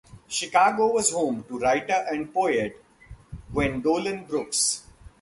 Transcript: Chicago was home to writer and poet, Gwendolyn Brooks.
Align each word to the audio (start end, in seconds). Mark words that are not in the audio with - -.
Chicago 0.27 0.91
was 0.91 1.11
home 1.11 1.43
to 1.43 1.59
writer 1.59 1.93
and 2.09 2.33
poet, 2.33 2.83
Gwendolyn 3.53 4.23
Brooks. 4.25 4.81